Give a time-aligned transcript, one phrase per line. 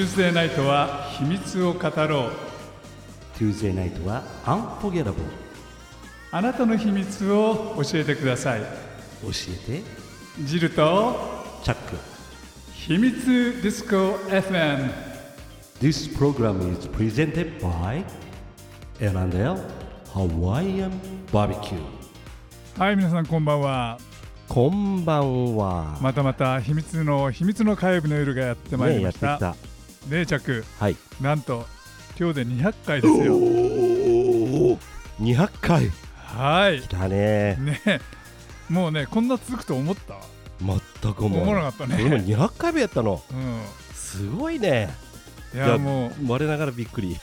[0.00, 2.30] Tuesday ナイトは秘密を語ろう。
[3.36, 5.12] Tuesday ナイトは Unforgettable
[6.30, 8.60] あなたの秘密を教えてください。
[8.60, 8.66] 教
[9.68, 9.82] えて。
[10.42, 11.16] ジルと
[11.62, 11.98] チャック。
[12.72, 14.90] 秘密ディスコ FM
[15.82, 18.02] This program is presented by
[19.00, 19.58] L&L
[20.14, 20.92] Hawaiian
[21.30, 21.78] Barbecue.
[22.78, 23.98] はい皆さんこんばんは。
[24.48, 25.98] こんばんは。
[26.00, 29.69] またまた秘密の秘密の火曜日の夜がやってまいりねやましてたっきた
[30.08, 30.64] ねえチャック。
[30.78, 30.96] はい。
[31.20, 31.66] なんと
[32.18, 33.34] 今日で200回ですよ。
[33.34, 33.38] お
[34.72, 34.78] お
[35.20, 35.90] 200回。
[36.16, 36.80] はい。
[36.82, 37.56] 来たね。
[37.60, 38.00] ねえ。
[38.68, 40.14] もうねこんな続くと思った？
[41.02, 42.02] 全く思わなかったね。
[42.02, 43.22] これも200回目やったの。
[43.30, 43.60] うん。
[43.94, 44.92] すごいね
[45.52, 47.16] いやも我ながらびっくり。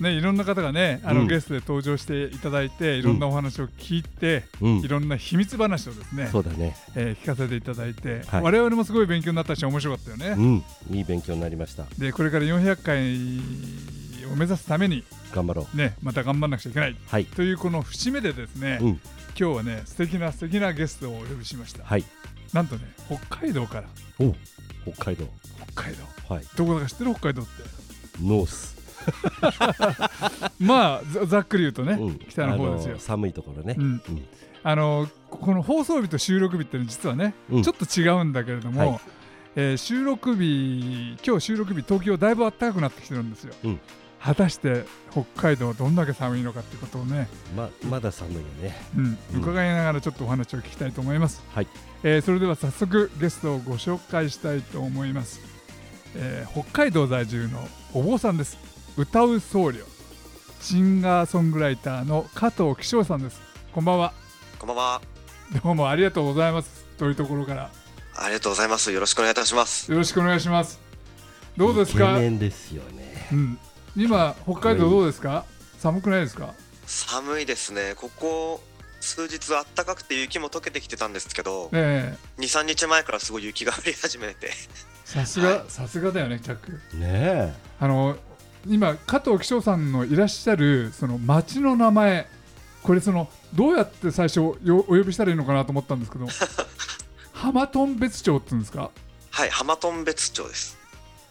[0.00, 1.28] う ねいろんな方がねあの、うん。
[1.28, 4.78] ゲストで登場していただいていろんなお話を聞いて、うん。
[4.78, 6.76] いろんな秘密話をですねそうだね。
[6.94, 8.42] えー聞かせていただいて、はい。
[8.42, 10.96] 我々もすごい勉強になったし面白かったよね、うん。
[10.96, 11.84] いい勉強になりました。
[11.98, 15.76] でこれから400回を目指すために頑張ろう。
[15.76, 16.96] ねまた頑張らなくちゃいけない。
[17.06, 17.24] はい。
[17.26, 18.88] というこの節目でですね、うん。
[19.38, 21.84] 今日はね素敵な素敵なゲストをお呼びしました。
[21.84, 22.04] はい。
[22.52, 23.88] なんとね北海道から。
[24.18, 24.34] お
[24.92, 25.28] 北海道。
[25.74, 26.44] 北海道はい。
[26.56, 27.50] どこだか知ってる北海道って。
[28.22, 28.78] ノース。
[30.58, 32.18] まあざざっくり言うとね、うん。
[32.18, 32.98] 北の方ですよ。
[32.98, 33.74] 寒いところね。
[33.78, 33.84] うん。
[33.84, 34.00] うん。
[34.62, 37.62] あのこの放送日と収録日って実はね、うん。
[37.62, 39.00] ちょっと違うんだけれども、はい。
[39.56, 43.80] えー収録日今日収録日東京だいぶ暖かくなってきてるんですよ、うん。
[44.20, 48.76] 果たして北海道どんだけ寒いのかっていうことをね、ままだ寒いよね。
[48.96, 49.18] うん。
[49.34, 49.40] うん。
[49.40, 51.66] 伺いながらちょっとお話を聞きたいと思います、はい。
[52.02, 55.40] えーそれでは早速ゲストをご紹介したいと思います、
[56.16, 58.58] えー北海道在住のお坊さんです。
[58.96, 59.84] 歌う僧侶。
[60.60, 63.40] シンガーソングライターの加藤紀章さんです。
[63.72, 64.12] こんばんは。
[64.58, 65.00] こんばんは。
[65.62, 66.84] どうもありがとうございます。
[66.98, 67.70] というところから。
[68.16, 68.90] ありがとうございます。
[68.90, 69.90] よろしくお願いいたします。
[69.92, 70.80] よろしくお願いします。
[71.56, 72.18] どうですか？
[72.18, 73.28] ですよね。
[73.32, 73.58] うん、
[73.96, 75.44] 今北海道どうですか？
[75.78, 76.54] 寒くないですか？
[76.86, 77.94] 寒いですね。
[77.94, 78.60] ここ
[79.00, 82.40] 数日暖かくて雪も溶けてきてたんですけど、ええ。
[82.42, 84.50] 2、3日前からすごい雪が降り始めて、
[85.04, 85.64] さすが、はい。
[85.68, 88.16] さすがだよねチャックねあの
[88.66, 92.26] 今加藤紀章さんのいらっしゃるその町の名前
[92.82, 96.26] これそのどうやって最初よお呼びしたらいいのかなと思ったんですけど
[97.32, 98.90] 浜頓別町っていうんですか？
[99.30, 100.76] はい、浜頓別町です。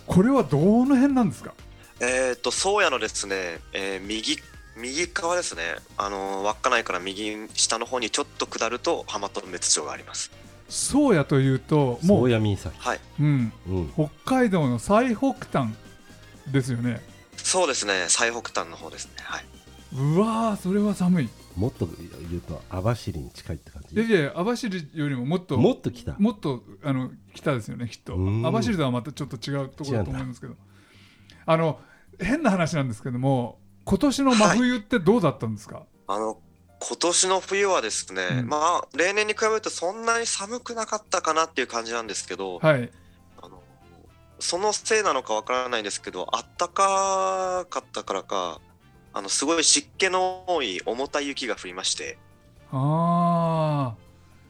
[0.06, 1.54] これはどの辺なんですか？
[2.00, 4.38] えっ、と、宗谷のですね、えー右、
[4.80, 5.62] 右側ですね。
[5.98, 10.32] あのー稚内から右下の方にちょっと下ると浜頓別町があります。
[10.70, 13.00] 宗谷というとえもう、はい。
[13.20, 13.92] うん、うん。
[13.94, 15.74] 北海道の最北端
[16.52, 17.02] ですよね。
[17.38, 19.14] そうですね、最北端の方ですね。
[19.24, 19.46] はい。
[19.94, 21.30] うわーそれは寒い。
[21.56, 21.88] もっと
[22.30, 23.96] 言うと網走に近いって感じ？
[23.96, 28.16] いやいや網走よりももっともっと来たもっとあの北ですよねきっと。
[28.16, 28.46] うん。
[28.46, 30.56] 網走とはまたちょっと違うところだと思いますけど。
[31.46, 31.80] あの
[32.20, 33.58] 変な話なんですけども
[33.90, 36.38] 今年の真冬ってどうだったんですか、あの、
[36.80, 38.50] 今年の冬はですね、うん。
[38.50, 42.92] まあ、例年に比べるとそんなに寒くなかったかなっていう感じなんですけど、はい。
[43.42, 43.64] あの
[44.40, 48.60] そのせいなのかわからないんですけど、あったかかったからか、
[49.14, 52.20] あのすごい湿気の多い重たい雪が降りまして、
[52.72, 53.96] あ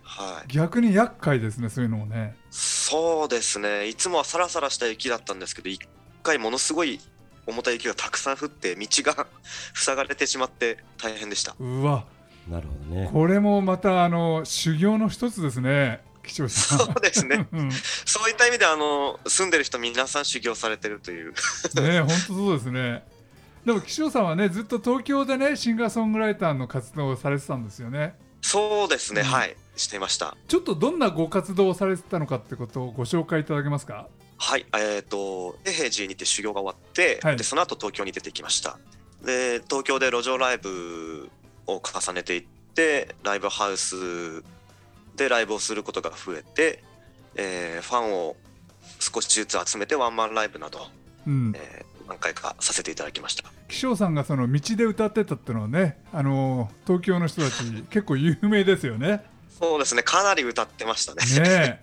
[0.01, 2.35] はい、ー逆に厄介ですねそういうのもね。
[2.49, 5.79] そうですね、いつもはサラサラした雪だったんですけど、一
[6.23, 6.99] 回ものすごい
[7.47, 9.25] 重たい雪がたくさん降って、道が
[9.73, 11.55] 塞がれてしまって大変でした。
[11.59, 12.05] うわ。
[12.47, 13.09] なるほどね。
[13.11, 16.05] これもまたあの修行の一つですね。
[16.29, 17.71] そうですね、 うん。
[17.71, 21.33] そういった意味であの住んでる人皆さん修行されてるという。
[21.75, 23.03] ね本当そうですね。
[23.65, 28.15] でも岸尾さんはねずっと東京でねシンガーソングライターの活動をされてたんですよね。
[28.41, 29.27] そうですね、うん。
[29.27, 30.35] はい、していました。
[30.47, 34.07] ちょっとどんなご活動をされてたのかってことをご紹介いただけますか？
[34.37, 38.77] はい、えっ、と、永平寺にて修行が終わって、はいでその後東京に出てきました。
[39.23, 41.29] で、東京で路上ライブ
[41.65, 42.43] を重ねていっ
[42.75, 44.43] て、ライブハウス
[45.15, 46.83] でライブをすることが増えて、
[47.35, 48.35] えーファンを
[48.99, 50.87] 少しずつ集めてワンマンライブなど、
[51.27, 53.43] うんえー何回かさせていただきました。
[53.67, 59.25] 岸尾さんがその道で歌ってたっていうのはねあの東京の人たち結構有名ですよね
[59.59, 61.49] そうですね、かなり歌ってましたね。
[61.49, 61.81] ね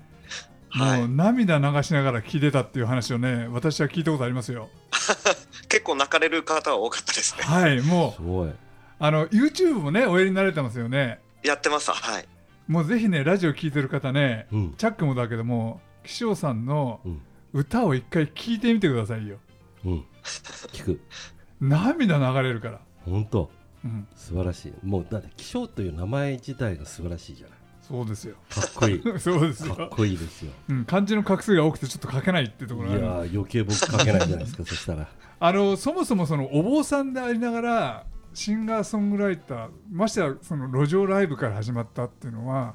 [0.75, 4.69] もう涙流しながら聞いてたっていう話をね私は聞いたことありますよ。
[5.69, 7.45] 結構泣かれる方は多かったですね。
[7.45, 8.13] はいもう。
[8.15, 8.53] すごい。
[8.99, 11.21] あの YouTube もねおやりになれてますよね。
[11.43, 12.29] やってます、はい。
[12.67, 14.75] もうぜひねラジオ聞いてる方ねうん。
[14.77, 17.23] チャックもだけども岸尾さんのうん。
[17.55, 19.39] 歌を一回聞いてみてくださいよ。
[19.85, 20.05] うん。
[20.73, 21.01] 聞く。
[21.61, 23.51] 涙流れるから、本当。
[23.85, 24.73] うん、素晴らしい。
[24.83, 27.54] もうだって気象という名前自体が素晴らしいじゃない
[27.87, 28.37] そうですよ。
[28.51, 29.03] かっこいい。
[29.21, 30.53] そうですかっよ、こいいですよ。
[30.71, 33.31] うん、漢字の画数が多くてちょっと書けないっていうとこいやろがある。
[33.31, 35.09] ー余計僕書けないじゃないですかそしたら。
[35.41, 42.75] あのそもそもそのお坊さんでありながらシンガーソングライターましてやその路上ライブから始まったっていうのは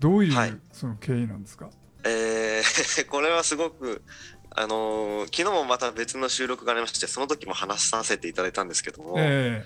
[0.00, 0.58] どういう、はい。
[0.72, 1.68] その経緯なんですか？
[2.04, 4.02] えー これはすごく
[4.50, 9.64] あのー昨日もまた別の収録がありましてその時も話させていただいたんですけども、え。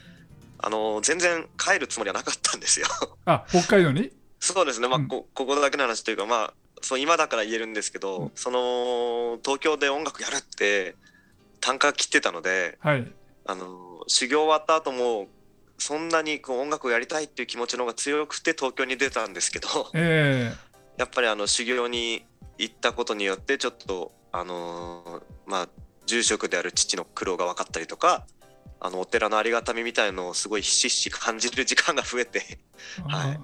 [0.59, 2.87] あのー全然帰るつもりはなかったんですよ。
[3.25, 4.11] あ北海道に？
[4.41, 4.89] そうですね。
[4.89, 5.09] まあ、うん。
[5.09, 8.31] こここだけの話というかまあそう今だから言えるんですけど、うん。
[8.35, 10.97] その東京で音楽やるって
[11.61, 13.13] 単価切ってたのではい。
[13.47, 15.29] あのー修行終わった後も
[15.79, 20.53] そんなにこう音楽をやりたいっていう気持ちの方が強くて東京に出たんですけどえ
[20.97, 22.25] やっぱりあの修行に
[22.59, 25.69] 行ったことによってちょっとあのーまあ
[26.07, 28.27] 住職である父の苦労が分かったりとか
[28.81, 32.59] あのお寺のありがたみみたいのをすごいひしひし感じる時間が増えて
[32.99, 33.41] えはい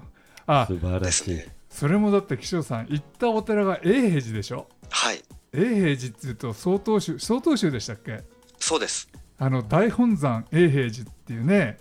[0.47, 4.67] あ素晴らしい、ですねそれもだって岸尾さん行ったお寺が永平寺でしょ？
[4.89, 5.21] はい。
[5.53, 8.23] 永平寺っていうと曹洞宗曹洞宗でしたっけ？
[8.57, 9.09] そうです。
[9.37, 11.77] あの大本山永平寺っていうね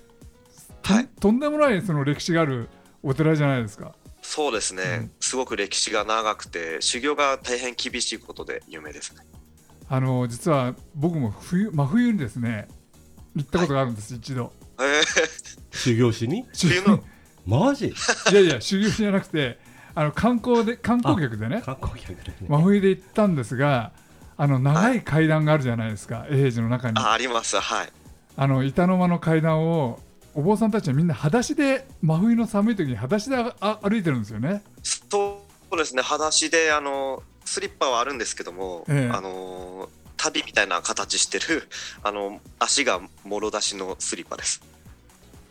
[0.83, 1.09] と,、はい。
[1.19, 2.69] とんでもないその歴史がある
[3.03, 3.95] お寺じゃないですか。
[4.21, 5.11] そうですね、うん。
[5.21, 9.21] すごく歴史が長くて修行が大変厳しいことで有名ですね。
[9.89, 12.67] あの実は僕も冬真冬にですね
[13.37, 14.53] 行ったことがあるんです、一度。
[14.81, 15.03] えー、
[15.71, 16.45] 修行しに？
[16.53, 17.03] 冬の
[17.47, 17.87] マジ？
[17.87, 19.59] いやいや修行じゃなくて
[19.95, 21.63] あの観光で観光客でね。
[21.65, 23.93] 観光客でね、真冬で行ったんですが
[24.37, 26.99] あの長い階段があるじゃないですか、永平寺の中に。
[26.99, 27.59] ああります。
[27.59, 27.89] はい。
[28.37, 30.01] あの板の間の階段を
[30.35, 34.63] お坊さんたちはみんな裸足で真冬の寒い時に裸足で歩いてるんですよね。
[34.83, 35.41] そ
[35.71, 36.03] うですね。
[36.03, 39.15] 裸足であのスリッパはあるんですけども、ええ。
[39.15, 39.89] あの
[40.19, 41.69] 旅みたいな形してる
[42.03, 44.61] あの足がもろ出しのスリッパです。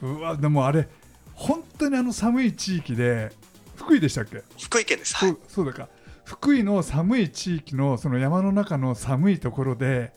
[0.02, 0.88] うわでもあれ
[1.36, 3.32] 本当にあの寒い地域で
[3.76, 4.42] 福井でしたっけ？
[4.60, 5.30] 福井県です、はい。
[5.30, 5.90] そうそうだか。
[6.24, 10.12] 福井の寒い地域のその山の中の寒いところで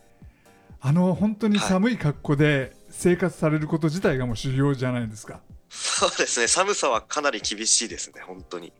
[0.81, 5.41] あの本当に寒い格好で生活されること自体がもう修行じゃないですか。
[5.69, 6.47] そうですね。
[6.47, 8.23] 寒さはかなり厳しいですね。
[8.23, 8.73] 本当に。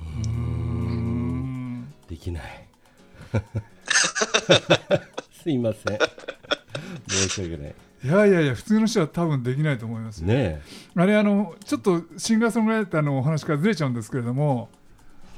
[0.00, 1.94] うーん。
[2.08, 2.68] できない。
[5.42, 5.98] すいません。
[7.08, 7.74] 申し訳ない
[8.04, 10.26] いやいやいや普通の人は多分できないと思いますよ。
[10.26, 10.60] ね
[10.94, 14.68] あれあのちょっとシンガーソングライターのお話からずれちゃうんですけれども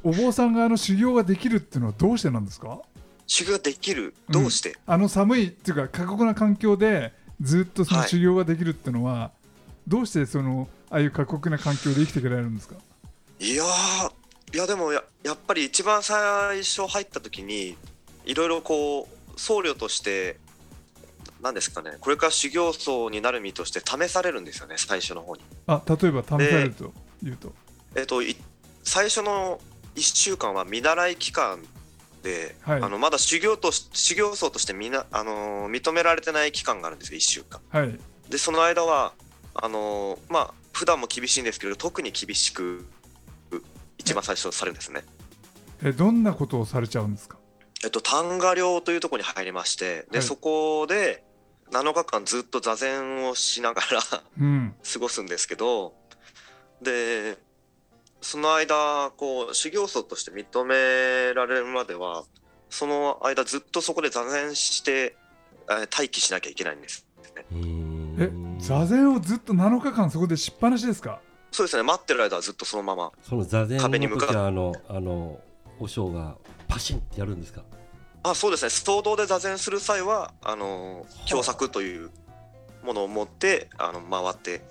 [0.03, 2.81] お坊さんがあの修行ができるっていうのはどうしてなんですか？
[3.29, 4.15] 修行できる？
[4.29, 9.31] どうして、あの寒いっていうか過酷な環境でずっとそのはい修行ができるっていうのは、
[9.87, 12.77] どうしてそのああいう過酷な環境で生きていけられるんですか？
[13.41, 17.77] い、やーいやでもややっぱり一番最初入った時に
[18.25, 20.37] いろいろこう僧侶として
[21.43, 25.43] 何ですかねこれから修行僧になる身として試されるんですよね最初の方に。
[25.67, 26.93] あ例えば試されると
[27.25, 27.53] いうと、
[27.95, 28.37] えっとい
[28.83, 29.61] 最初の
[29.95, 31.63] 1週間は見習い期間
[32.23, 37.61] で、はいあのまだ修行とし修行僧としてみな、あのー認められてない期間があるんですよ1週間。
[37.71, 37.99] はい
[38.31, 39.13] でその間は
[39.55, 42.87] あのーまあ普段も厳しいんですけど特に厳しく
[43.99, 45.05] 一番最初されるんですね。
[45.83, 47.39] えどんなことをされちゃうんですか？
[47.85, 51.23] えっと丹賀寮というところに入りましてで、はいそこで
[51.71, 54.75] 7日間ずっと座禅をしながらうん。
[54.93, 55.95] 過ごすんですけど
[56.83, 57.37] で
[58.21, 62.25] その間こう修行僧として認められるまでは
[62.71, 65.17] その間ずっとそこで座禅して
[65.69, 67.07] えー待機しなきゃいけないんです。
[67.53, 67.59] うー。
[67.59, 68.17] ん
[68.59, 71.21] え座禅をずっと7日間そこでしっぱなしですか？
[71.53, 71.83] そうですね。
[71.83, 73.13] 待ってる間はずっとそのまま。
[73.23, 75.41] その座禅の壁に向かっ時はあのあの
[75.81, 76.37] 和尚が
[76.69, 77.63] パシンってやるんですか？
[78.31, 78.71] あそうですね。
[78.71, 82.11] 総動で座禅する際はあの教作という
[82.83, 84.63] ものを持ってあの回って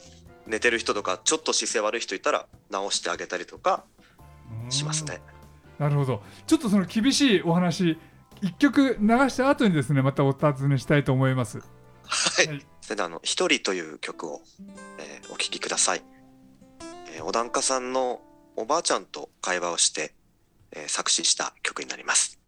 [0.47, 3.85] 寝てる人とかちょっと姿勢悪い人いたら直してあげたりとか
[4.69, 5.21] しますね。
[5.79, 6.21] なるほど。
[6.47, 7.97] ちょっとその厳しいお話
[8.41, 11.59] 一曲流した後にですねまたお尋ねしたいと思います。
[11.59, 12.65] はい、はい。
[12.81, 14.41] それではあの「一人」という曲を、
[14.99, 16.03] えーお聴きください、
[17.15, 18.21] えー、お檀家さんの
[18.55, 20.13] おばあちゃんと会話をして、
[20.71, 22.39] えー作詞した曲になります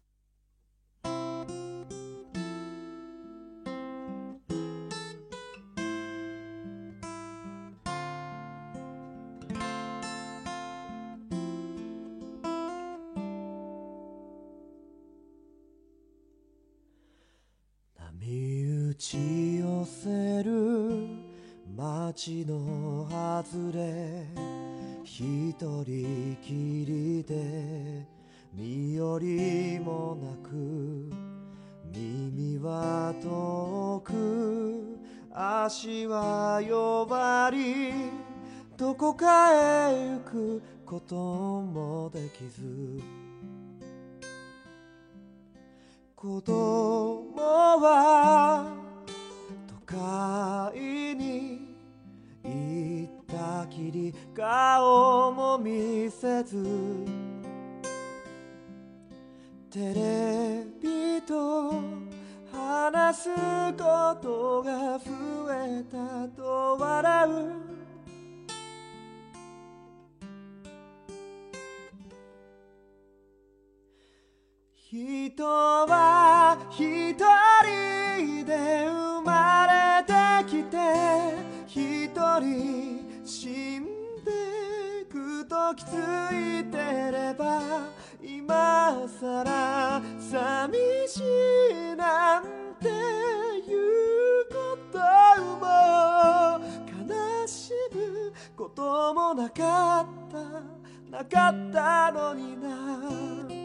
[46.20, 48.74] 子供は
[49.68, 51.60] 都会に
[52.42, 57.06] 行ったきり顔も見せず
[59.70, 60.27] テレビ
[85.88, 86.76] ついて
[87.10, 87.88] れば
[88.22, 90.76] 今さら寂
[91.08, 92.44] しいなん
[92.80, 94.98] ていうこと
[95.56, 96.60] も
[97.10, 103.57] 悲しむこともなかったなかったのにな。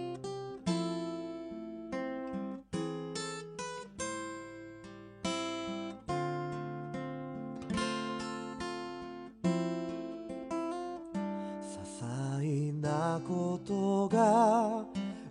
[13.14, 14.84] なことが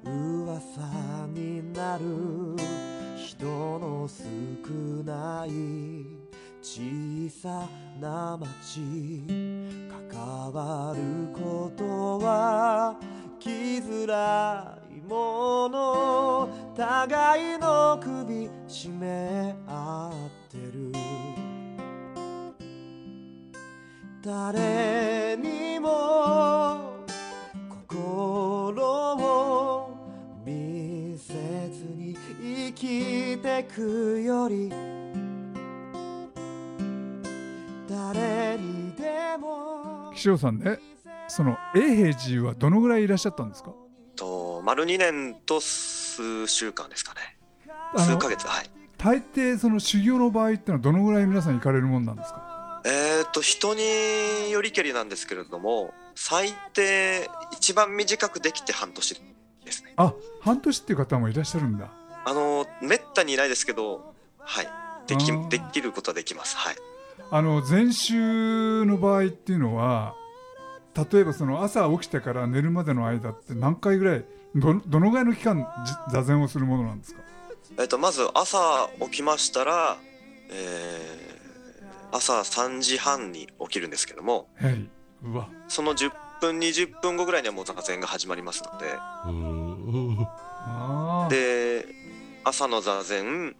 [0.05, 2.05] 噂になる
[3.17, 4.23] 人の少
[5.03, 5.51] ない
[6.63, 7.69] 小さ
[8.01, 9.25] な町
[10.13, 11.03] 関わる
[11.35, 12.97] ことは
[13.41, 13.49] 来
[13.79, 20.93] づらいもの互いの首絞め合ってる。
[24.25, 26.92] 誰にも
[32.83, 34.69] きてくより
[37.89, 40.11] 誰にでも。
[40.13, 40.81] 岸尾さんね
[41.29, 43.73] その永平寺はどのぐらいいらっしゃったんですか？
[44.17, 47.21] と丸2年と数週間ですかね。
[47.97, 48.71] 数ヶ月はい。
[48.99, 52.83] 大抵その修行の場合ってのはどのぐらい皆さん行かれるもんなんですか？
[52.85, 59.23] えー、と人によりけりなんですけれども最低一番短くできて半年
[59.65, 59.93] ですね。
[59.97, 61.89] あ半年っていう方もいらっしゃるんだ
[62.25, 64.69] あのめったにいないですけどはい。
[65.07, 66.57] できできることはできます。
[66.57, 66.77] はい。
[67.31, 70.15] あの禅宗の場合っていうのは
[70.95, 74.25] 例えばその朝起きてから寝るまでの間って何回ぐらい
[74.55, 77.21] どどのぐらいの期間じ座禅をするものなんですか？
[77.79, 79.97] えっとまず朝起きましたら、
[80.51, 81.33] えー
[82.15, 84.87] 朝3時半に起きるんですけどもはい。
[85.25, 85.49] うわ。
[85.67, 86.11] その10
[86.43, 88.85] 分20分後ぐらいにはもう座禅が始まりますので。
[89.29, 90.19] うん
[90.67, 91.31] あー。
[91.31, 91.87] で
[92.45, 93.55] 朝の座禅。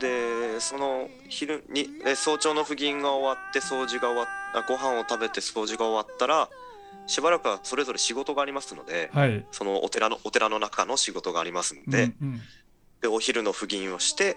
[0.00, 6.48] でその昼にえ早朝の布銀が終わって掃除が終わっあご飯を食べて掃除が終わったら
[7.06, 9.46] しばらくはそれぞれ仕事がありますのではい。
[9.52, 12.40] そのお寺のお寺の中の仕事がありますので,、うんうん
[13.02, 14.36] でお昼の布銀をして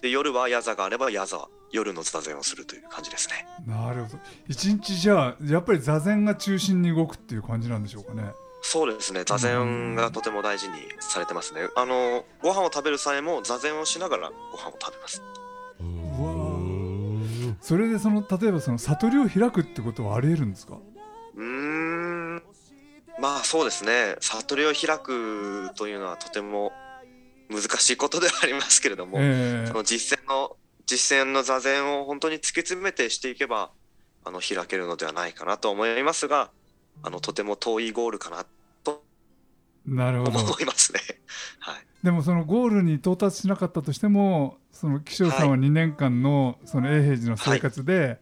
[0.00, 3.46] で夜は矢座があれば矢座夜の座禅をするという感じですね。
[3.66, 4.18] なるほど。
[4.48, 9.24] 一日じゃあやっぱり座禅が中心に動くっていう感じなんでしょうかねそうですね。
[9.24, 11.68] 座禅がとても大事にされてますね。
[11.76, 15.22] あのご飯を食べる際も座禅をしながらご飯を食べます。
[15.80, 17.56] うん。
[17.60, 20.78] それでその例えばその悟りを開くってことはありえるんですか？
[21.36, 22.42] うーん。
[23.20, 24.16] まあそうですね。
[24.20, 26.72] 悟りを開くというのはとても
[27.48, 29.64] 難しいことではありますけれども、え。
[29.66, 33.70] その実践の実践の座禅を本当に突き詰めてしていけば
[34.24, 36.50] あの開けるのではないかなと思いますが
[37.02, 38.46] あのとても遠いゴールかな
[38.84, 41.00] とー、なるほど思いますね。
[41.60, 48.20] はい、でもそのゴールに到達しなかったとしてもその岸尾さんは2年間のその永平寺の生活で、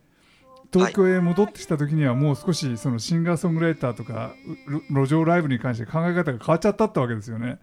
[0.72, 4.34] 東京へ戻ってきた時にはもう少しそのシンガーソングライターとか
[4.90, 7.58] う路上ライブに関して考え方が変わっちゃったってわけですよね。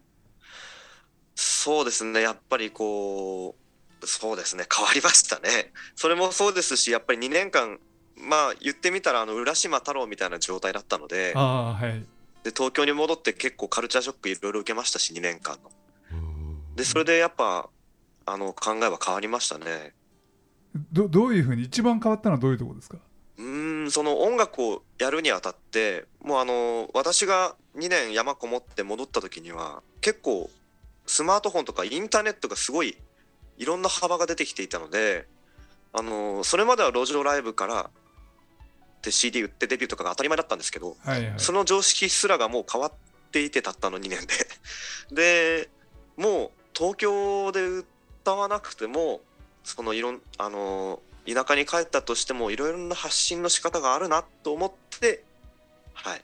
[1.36, 3.55] そうですねやっぱりこ
[4.01, 5.72] うそうですね変わりましたね。
[5.96, 7.79] それもそうですしやっぱり2年間
[8.17, 12.03] まあ言ってみたらあの浦島太郎みたいな状態だったのでああはい
[12.43, 15.72] で東京に戻って結構カルチャーショックいろいろ受けましたし2年間の。
[16.12, 17.70] うんでそれでやっぱ
[18.25, 19.93] あの考えは変わりましたね。
[20.91, 22.98] どどういうふうに一番変わったのはどういうところですか？
[23.38, 30.50] うーんその音楽をやるにあたってもうあの私が2年山こもって戻った時には結構
[31.05, 32.98] スマートフォンとかインターネットがすごい
[33.58, 35.27] いろんな幅が出てきていたので
[35.91, 37.89] あのそれまでは路上ライブからで
[39.12, 41.40] CD 売ってデビューとかが当たり前だったんですけどはいはい。
[41.40, 42.92] その常識すらがもう変わっ
[43.32, 44.28] ていてたったの2年で。
[45.12, 45.70] で
[46.18, 47.66] もう東京で
[48.24, 49.22] 歌わなくても
[49.64, 55.24] そのいろんあの田舎に帰ったとしてもいろいろな発信の仕方があるなと思って
[55.94, 56.22] はい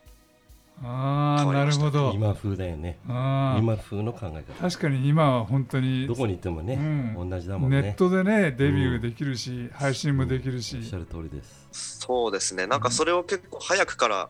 [0.81, 2.11] ああなるほど。
[2.13, 2.97] 今風だよね。
[3.05, 4.69] 今風の考え方。
[4.69, 7.29] 確かに今は本当にどこに行ってもね、うん。
[7.29, 7.81] 同じだもんね。
[7.81, 11.99] ネットでねデビューできるし、配信もできるし、おっしゃる通りです。
[11.99, 12.65] そうですね。
[12.65, 14.29] なんかそれを結構早くから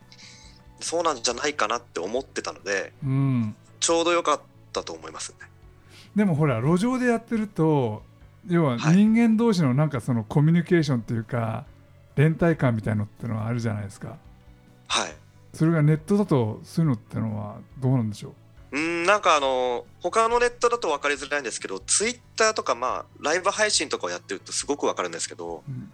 [0.79, 4.41] そうなんじゃないかなって思ってたのでうん、ちょうど良かっ
[4.74, 5.48] たと思いますね。
[6.15, 8.01] でもほら路上でやってると
[8.48, 8.96] 要ははい。
[8.96, 11.65] 人間同士のなんかそのコミュニケーションっていうか
[12.15, 14.18] 連帯感みたいのってのはあるじゃないですか。
[14.88, 15.13] はい
[15.59, 18.33] それがネットだとそういうのってのはどうなんでしょ
[18.71, 18.77] う？
[18.77, 25.91] うんなんかあの他のネットだと分かりづらいんですけどツイッターとかまあライブ配信とかをやってるとすごく分かるんですけどうん。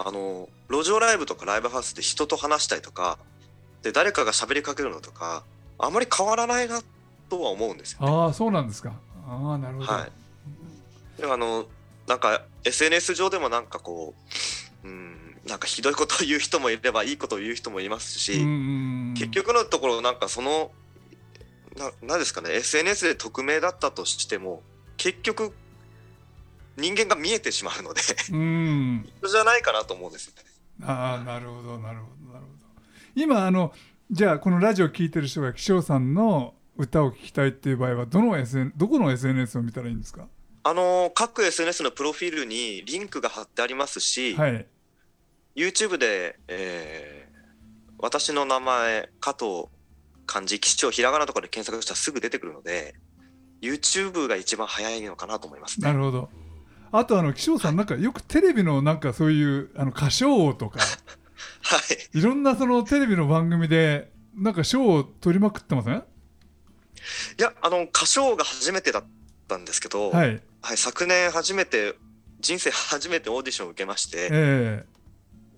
[0.00, 3.18] あの路上ライブとかライブハウスで人と話したりとか
[3.82, 5.42] で誰かが喋りかけるのとか
[5.76, 6.82] あまり変わらないな
[7.28, 8.12] とは思うんですよ、ね。
[8.12, 8.92] ああそうなんですか。
[9.26, 11.66] ああなるほど、はい、でもあの
[12.06, 14.14] なんか SNS 上でもなんかこ
[14.84, 18.48] う、うん、なんかひどいことを言う人もいればいいことを言う人もいますし、うんうん
[19.30, 20.70] 結局のところなんかその
[21.76, 24.62] ななんですかね SNS で匿名だったとしても
[24.96, 25.52] 結局
[26.76, 28.00] 人間が見えてしまうので
[28.32, 29.08] うん。
[29.28, 30.42] じゃないかなと思うんですよね。
[30.84, 32.82] ああなるほどなるほどなるほど。
[33.14, 33.72] 今あの
[34.10, 40.26] じゃあこのラジオ聴いてる人が気象さんの歌を聴きたいっていう場合はどの SN どこの SNS を見たらいいんですか？
[40.64, 44.66] あの各 SNS のプロフィールにリンクが貼ってありますし、はい。
[45.56, 47.27] YouTube で、えー
[47.98, 49.64] 私の名前加藤
[50.26, 52.94] 漢字吉祥ひらがなとかで検索したらすぐ出てくるので
[53.60, 55.88] YouTube が一番早いのかなと思いますね。
[55.88, 56.28] なるほど。
[56.92, 60.78] あとあの気象さんなんかよくテレビのなんかそういうあの歌唱王とか
[61.62, 61.76] は
[62.14, 62.18] い。
[62.18, 65.96] いろんなそのテレビの番組でなんか賞を取りまくってません？
[65.96, 69.04] いやあの歌唱が初めてだっ
[69.48, 70.42] たんですけど、はい。
[70.62, 71.94] はい、昨年初めて
[72.40, 74.84] 人生初めてオーディションを受けましてえ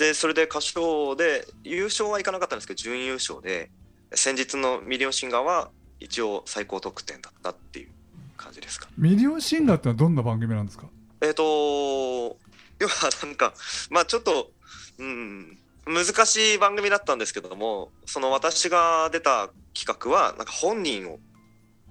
[0.01, 3.71] でそれで歌唱で優勝はいかなかったんですけど準優勝で
[4.15, 7.91] 先日のミリオンシンガーは一応最高得点だったっていう
[8.39, 8.87] 感じですか。
[8.87, 10.87] ーミリオンシンガーってのはどんな番組なんですか？
[11.21, 13.53] えっ、と要はなんか
[13.91, 14.51] まあちょっと、
[14.97, 21.19] うん、難しい番組だったんですけどもその私が出た企画はなんか本人を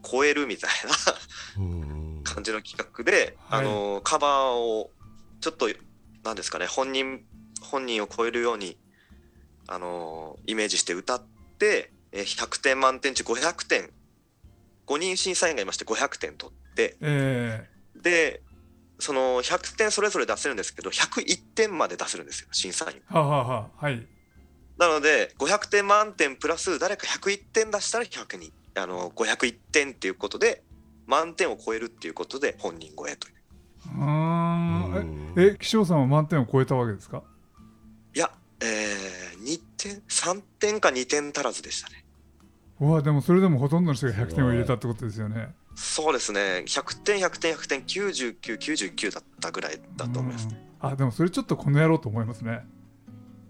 [0.04, 0.72] 超えるみたい
[1.58, 2.22] なうん。
[2.24, 3.66] 感じの企画で、はい。
[3.68, 4.90] あのカバーを
[5.42, 5.70] ちょっと
[6.24, 7.22] なんですかね本人
[7.62, 8.78] 本人を超えるように
[9.68, 11.24] あのイメージして歌っ
[11.60, 13.92] てえー100点満点中500点
[14.88, 18.42] 5人審査員がいまして500点取ってえで
[19.00, 24.08] その100点それぞれ出せるんですけど101点まで出せるんですよ審査員ー、はあはあはあはい。
[24.78, 30.64] なので500点満点プラス誰か101点出したら100にあの501点っていうことで
[31.06, 33.34] 満点を超えるっていうことで本人超えという。
[33.98, 34.94] うーん。
[34.94, 35.34] うん。
[35.38, 37.24] ええ気象さんは満点を超えたわけですか？
[38.16, 42.06] いや、えー、2点3点か2点足らずでしたね。
[42.80, 45.50] うわでもそれでもほとんどの人が100点を入れたってことですよね。
[45.76, 46.64] そうですね。
[46.66, 50.48] 100点100点100点9999だったぐらいだと思います。
[50.48, 50.58] うん。
[50.80, 52.66] あでもそれちょっとこの野郎と思いますね。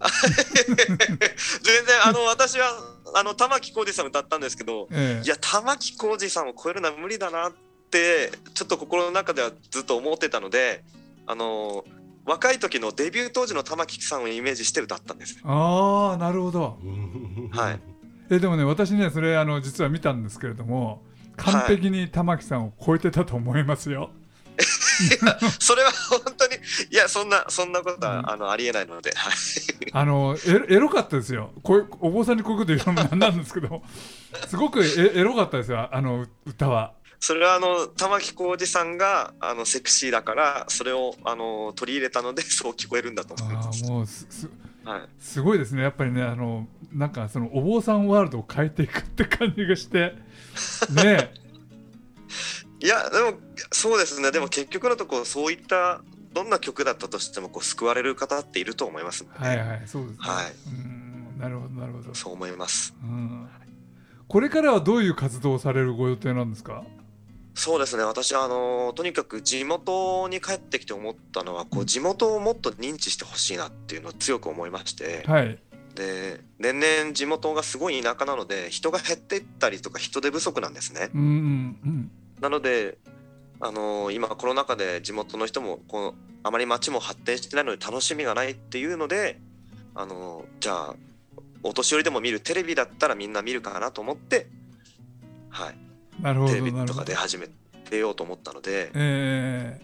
[0.00, 2.70] 全然あの私は
[3.14, 5.26] あの玉置浩二さん歌ったんですけどええ。
[5.26, 7.52] いや玉置浩二さんを超えるのは無理だなっ
[7.90, 10.82] てちょっと心の中ではずっと思ってたので
[11.26, 11.84] あの
[12.24, 15.36] 若い時のデビュー当時の玉置さんをイメージして歌ったんです。
[15.36, 16.78] ねああなるほど。
[16.82, 17.80] うんはい。
[18.30, 21.02] えでもね私ねそれあの実は見たんですけれども
[21.36, 24.10] 完璧に玉木さんを超えてたと思いますよ、
[25.58, 26.56] それは本当に
[26.90, 29.32] いやそんなそんなことは、うんあのありえないのではい。
[29.92, 30.36] あの
[30.68, 31.52] エエロかったですよ。
[31.62, 33.82] こうお坊さんにこういうこと言うのもなんなんですけど
[34.46, 43.34] すごくエエロかったですよあの歌はそれはあの玉置浩二さんがあのセクシーだからそれをあの取り入れたので そう聞こえるんだと。
[43.34, 43.84] 思いあます。
[43.84, 44.48] ーもうすす
[44.82, 45.82] はい、すごいですね。
[45.82, 50.14] やっぱりねあのなんかそのお坊さんワールドを変えていくって感じがして。
[50.90, 51.34] ね。
[52.82, 53.38] いやでも
[53.70, 54.32] そうですね。
[54.32, 56.00] でも結局のところそういった
[56.32, 60.52] どんな曲だったとしてもこう救われる方っていると思いますので、はいはいそうですね、はい。
[60.68, 62.94] うんなるほどなるほど、そう思います。
[63.02, 63.48] うん、
[64.28, 66.84] これからはどういう活動をされるご予定なんですか？
[67.60, 68.04] そうですね。
[68.04, 75.58] 私はあのとにかく地元に帰ってきて思ったのはこう地元をもっと認知してほしいなっていうのを強く思いまして、はい。
[75.94, 81.10] で年々地元がすごい田舎なので人が減っていったりとか人手不足なんですね。
[81.14, 81.24] うんう
[81.86, 82.96] んなので、
[83.60, 89.38] あのー今コロナ禍で地元の人もこうあまり街も発展してないので楽しみがないっていうので、
[89.94, 90.94] あのーじゃあ
[91.62, 94.46] お年寄りでも見るテレビだったらみんな見るかなと思って、
[95.50, 95.74] はい、
[96.22, 97.48] テレビとか出始め
[97.90, 98.90] 出ようと思ったので。
[98.94, 99.80] え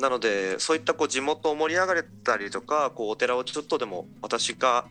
[0.00, 4.84] なのでそういったこう地元を盛り上がれたりとかこうお寺をちょっとでも私が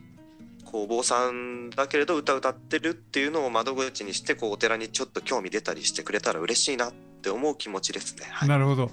[0.64, 8.26] こうお坊さんだけれど歌歌ってるっていうのを窓口にしてこうお寺にちょっと興味出たりしてくれたら嬉しいなって思う気持ちですね。
[8.30, 8.90] はい、なるほど。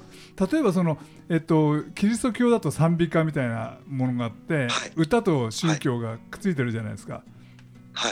[0.51, 0.97] 例えばその、
[1.29, 4.91] えっと、キリスト教だと賛美歌みたいなものがあって、はい。
[4.97, 7.23] 歌と宗教がくっついてるじゃないですか、はい、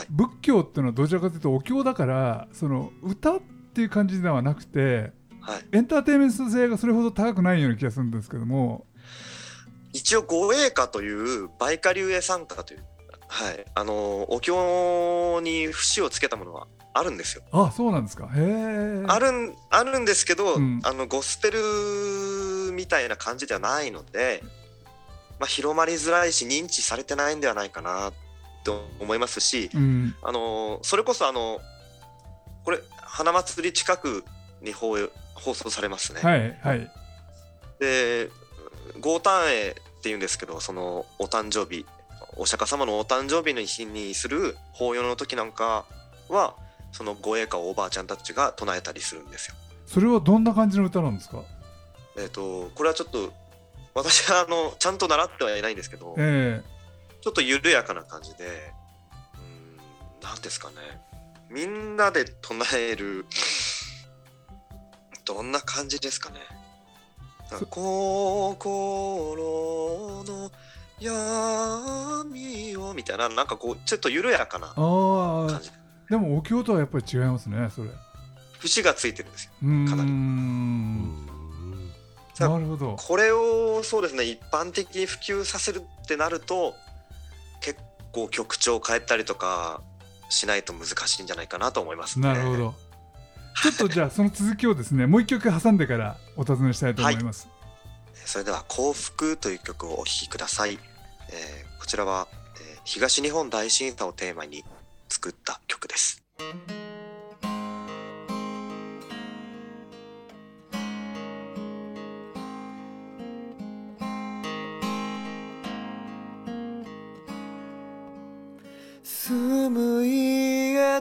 [0.09, 3.39] 仏教っていうのはどちらかというとお経だからその歌っ
[3.73, 5.11] ていう感じではなくて
[5.47, 8.85] はい、エンターテインメント性がそれほど高くないような気がするんですけども。
[9.93, 12.83] 一応護衛歌という梅花流英参加という、
[13.29, 17.43] はい、あのお経に節をつけたものはあるんですよ。
[17.53, 18.29] あそうなんですか。
[18.35, 20.81] へえあるんあるんですけど、うん。
[20.83, 24.43] あのゴスペルみたいな感じではないので、
[25.39, 28.11] まあ、広まりづらいし認知されてないんではないかな
[28.67, 31.59] と思いますし、うんあのそれこそあの
[32.65, 34.25] これ花祭り近く
[34.61, 36.21] に放映放送されますね。
[36.21, 36.91] はいはい
[37.79, 38.29] で
[38.99, 41.85] 豪誕会っていうんですけどそのお誕生日
[42.35, 45.85] お釈迦様のお誕生日の日にする法要の時なんか
[46.29, 46.55] は
[46.91, 49.55] その護衛歌をおばあちゃんたちが唱えたりするんですよ。
[49.85, 51.43] それはどんな感じの歌なんですか？
[52.17, 53.31] えっ、とこれはちょっと
[53.93, 56.61] 私はあのちゃんと習ってはいないんですけどえ
[57.21, 58.73] ちょっと緩やかな感じで
[59.35, 59.77] うーん
[60.21, 60.75] なんですかね。
[61.49, 63.25] みんなで唱える
[65.25, 66.39] どんな感じですかね。
[67.49, 68.63] 心
[70.25, 70.51] の
[70.99, 75.71] 闇をみたいななんかこうちょっと緩やかな感じ。
[76.09, 77.89] でもお経とはやっぱり違いますねそれ。
[78.59, 79.51] 節がついてるんですよ。
[79.61, 80.09] かなり。
[80.09, 81.25] うん。
[82.39, 82.95] なるほど。
[82.97, 86.73] これをそうですね一般的に普及させるってなると
[88.17, 89.81] 結構曲調を変えたりとか
[90.29, 92.27] しないと難しいんじゃないかなと思いますね。
[92.27, 92.73] なるほど
[93.61, 97.47] ちょっとじゃあその続きをですねもう一曲挟んでからお尋ねしたいと思います、
[98.25, 100.79] それでは「幸福」という曲をお聴きください。
[101.29, 102.27] えーこちらは、
[102.59, 104.63] えー東日本大震災をテーマに
[105.09, 106.21] 作った曲です。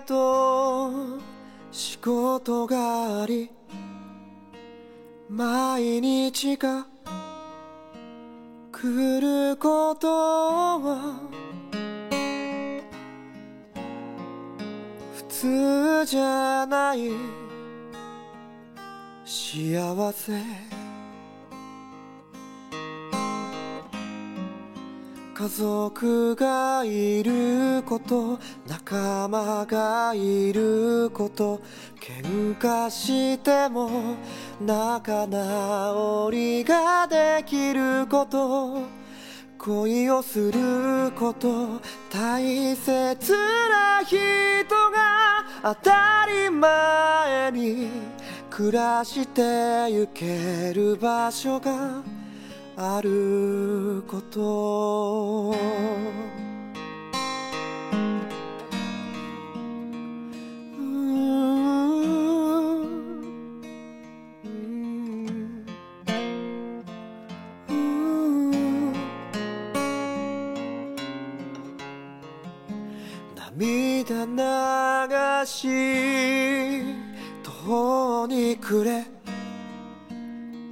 [0.01, 1.19] と
[1.71, 3.51] 仕事があり
[5.29, 6.87] 毎日が
[8.73, 11.21] 来ることは
[15.15, 17.11] 普通じゃない。
[19.25, 20.76] 幸せ。
[25.39, 31.61] 家族がいること仲間がいること
[32.01, 34.17] 喧嘩しても
[34.59, 38.85] 仲直りができること
[39.59, 44.17] 恋をすること大切な人
[44.91, 47.91] が当たり前に
[48.49, 52.16] 暮らしてゆける場所が
[52.79, 55.51] あること。
[55.51, 55.57] うー
[60.79, 61.01] ん。
[64.45, 65.65] うーん。
[67.67, 68.93] うーん。
[73.59, 74.27] 涙
[75.41, 75.67] 流し
[77.43, 79.07] 途方に暮れ。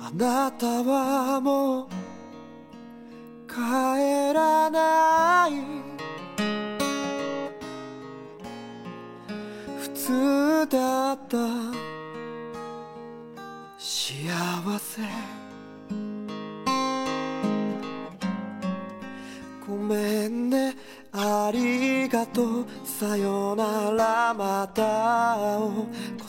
[0.00, 1.83] あなたはもう
[23.00, 25.72] さよならまた会おう。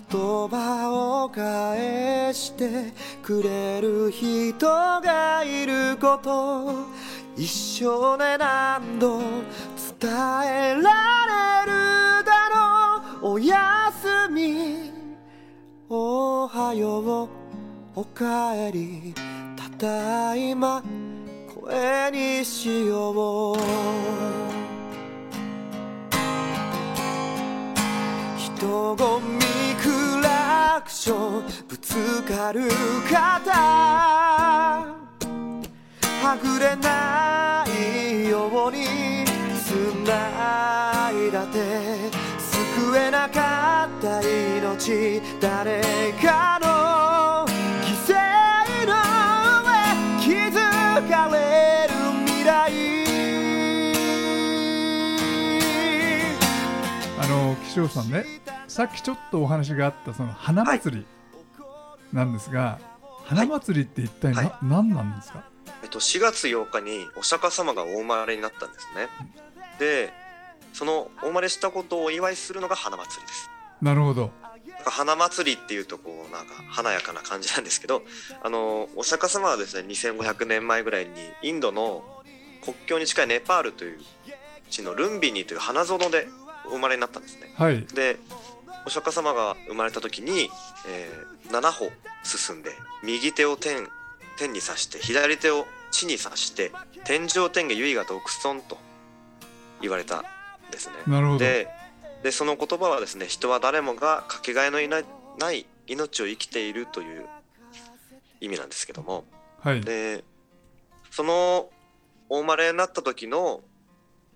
[0.09, 0.89] 言葉
[1.23, 6.87] を返してくれる人がいること。
[7.37, 7.47] 一
[7.83, 9.19] 生で何度
[9.99, 12.49] 伝えられるだ
[13.21, 13.33] ろう。
[13.33, 14.91] おやすみ。
[15.87, 17.29] おはよう。
[17.95, 19.13] おかえり。
[19.55, 20.81] ただいま。
[21.47, 24.54] 声にしよう。
[28.65, 29.41] 人混み
[29.79, 32.61] クラクションぶつかる
[33.07, 33.53] 肩。
[36.23, 39.23] はぐれないように
[39.63, 40.01] 繋
[41.11, 45.81] いだ手救えなかった命誰
[46.23, 47.45] かの
[47.83, 48.13] 犠牲
[48.87, 48.93] の
[49.61, 49.69] 上
[50.23, 50.57] 気づ
[51.07, 51.93] かれる
[52.25, 53.05] 未来。
[57.77, 58.44] 塩さんね。
[58.75, 61.05] さっきちょっとお話があったその花祭り
[62.11, 62.77] なんですが、
[63.23, 64.53] 花祭りって一体な、はい。
[64.63, 65.45] 何なんですか？
[65.81, 69.07] えっと、4月8日にお釈迦様がお生まれになったんですね。
[69.79, 70.11] で
[70.73, 73.49] そのお生まれしたことをお祝いするのが花祭りです。
[73.81, 74.31] なるほど。
[74.83, 78.01] 花祭りっていうとこうなんか華やかな感じなんですけど
[78.43, 81.11] あのお釈迦様はですね2500年前ぐらいに
[81.41, 82.03] インドの
[82.61, 83.99] 国境に近いネパールという
[84.69, 86.27] 地のルンビニという花園で
[86.65, 87.53] お生まれになったんですね。
[87.55, 87.85] はい。
[87.85, 88.17] で
[88.85, 90.49] お釈迦様が生まれた時に、
[90.87, 91.91] えー7歩
[92.23, 92.71] 進んで
[93.03, 93.87] 右手を天
[94.37, 96.71] 天に刺して左手を地に刺して
[97.05, 98.77] 天上天下唯我独尊と
[99.81, 100.23] 言われたん
[100.71, 100.95] ですね。
[101.07, 101.39] なるほど。
[101.39, 101.67] で
[102.23, 105.05] でその言葉はですね人は誰もがかけがえのいない
[105.37, 107.25] ない命を生きているという
[108.41, 109.25] 意味なんですけども。
[109.61, 109.81] はい。
[109.81, 110.23] で
[111.11, 111.69] その
[112.27, 113.61] お生まれになった時の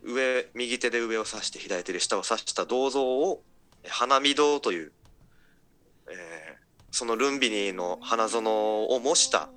[0.03, 3.41] 上右手で上を指して左手で下を指した銅像を
[3.87, 4.91] 花見堂という、
[6.09, 6.59] えー
[6.91, 9.49] そのルンビニの花園を模した、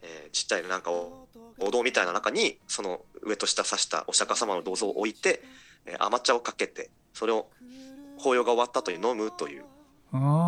[0.00, 1.26] えーちっちゃいなんかお
[1.58, 5.42] お堂みたいな中にその上と下指したお釈迦様の銅像を置いて、
[5.86, 7.48] えー甘茶をかけてそれを
[8.16, 9.64] 法要が終わったという飲むという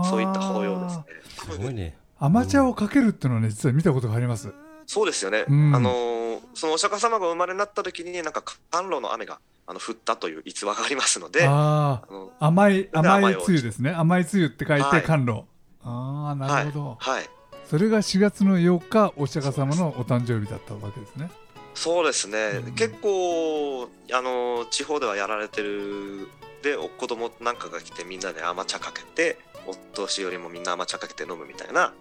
[0.09, 1.05] そういった法要ですね。
[1.53, 1.97] すごいね。
[2.19, 4.53] 甘茶をかけるっていうのはね実は見たことがあります
[4.91, 5.73] そうですよね、うん。
[5.73, 13.93] あのーそのお釈迦様が生まれになった時になんか甘露の雨があの降ったという逸話がありますのでああのあ甘い甘い甘いおつゆですね。
[13.93, 15.01] 甘いつゆって書いはい。
[15.01, 15.43] て甘露、
[15.85, 17.29] ああなるほど、はい、はい、
[17.67, 21.31] それが4月の8日お釈迦様のお誕生日だったわけですね。
[21.75, 22.73] そうですね、うん。
[22.75, 26.27] 結構あのー地方ではやられてる
[26.63, 31.93] でお子供なんかが来てみんなで甘茶かけてお年寄りもみんな甘茶かけて飲むみたいな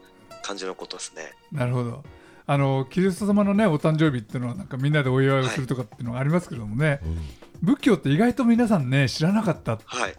[0.42, 1.34] 感じのことですね。
[1.52, 2.04] なるほど
[2.52, 7.20] あのキリスト様のねお誕生日っていうのはなんかみんなでお祝いをするとかっていうのがありますけどもね、うん。
[7.62, 10.16] 仏教って意外と皆さんね知らなかったっはい。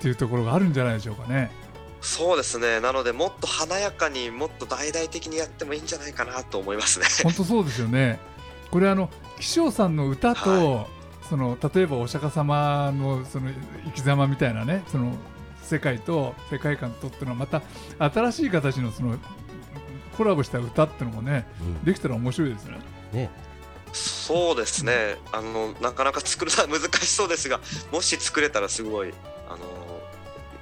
[0.00, 1.50] ていうところがあるんじゃないでしょうかね。
[2.00, 2.78] そうですね。
[2.78, 7.06] なのでもっと華やかにもっと大々的にやってもいいんじゃないかなと思いますね。
[7.24, 8.20] 本当そうですよね。
[8.70, 10.86] これあの気象さんの歌と、は
[11.28, 13.50] その例えばお釈迦様のその
[13.86, 15.14] 生き様みたいなねその
[15.64, 17.60] 世界と世界観とっていうのはまた
[17.98, 19.16] 新しい形のその
[20.22, 21.84] コラボした歌っていうのもねうん。
[21.84, 22.78] できたら面白いですね。
[23.12, 23.30] ね、
[23.92, 25.16] そうですね。
[25.32, 29.12] あのなかなか作るのは 難しそうですがもし作れたらすごい
[29.48, 29.58] あの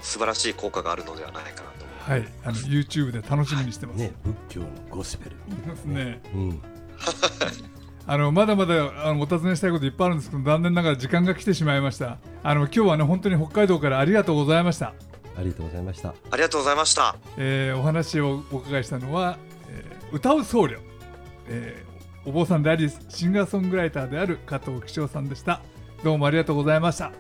[0.00, 2.10] 素晴らしい効果があるのではないかなと思います。
[2.10, 2.28] はい。
[2.44, 5.36] あの YouTube で楽しみにしてます、ね、仏教のゴスペル。
[5.70, 6.22] ですね。
[6.34, 6.62] うん。
[8.06, 12.18] あのまだまだあのお尋ねしたいこといっぱいあるんですけど残念ながら時間が来てしまいました。
[12.42, 14.94] あの今日はね本当に北海道からありがとうございました。
[15.36, 16.14] ありがとうございました。
[16.30, 17.16] ありがとうございました。
[17.36, 19.49] えーお話をお伺いしたのは、えー
[20.12, 20.78] 歌う僧侶、
[21.48, 21.90] えー
[22.26, 25.62] お坊さんでありシンガーソングライターである加藤紀章さんでした。
[26.04, 27.12] どうもありがとうございました。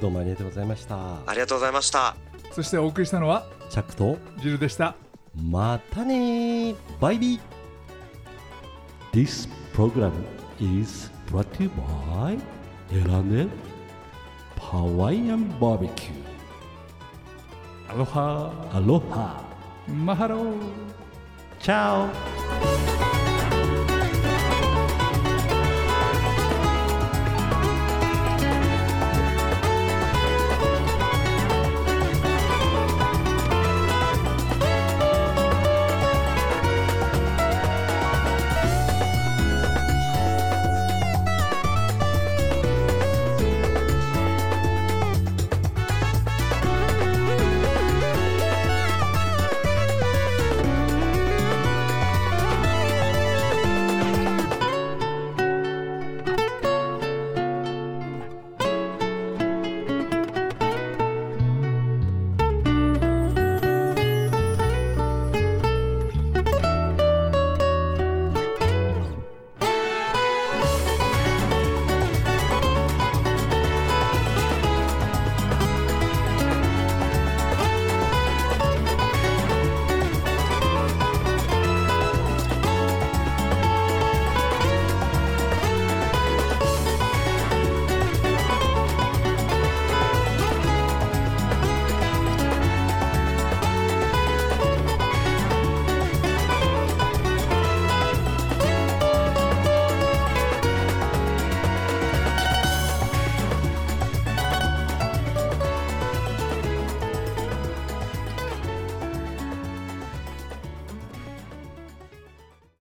[0.00, 0.96] どうもありがとうございました。
[0.96, 2.16] ありがとうございました。
[2.50, 4.96] そしてお送りしたのはチャックと、ジルでした。
[5.36, 6.76] またねー。
[7.00, 7.40] バイビー。
[9.12, 10.12] This program
[10.58, 11.70] is brought to you
[12.12, 12.38] by
[12.92, 13.46] エラネ
[14.60, 16.10] ハワイアンバーベキュ
[17.90, 19.42] アロハーアロハ
[19.86, 20.54] マハロー
[21.60, 22.87] チャオ Bye.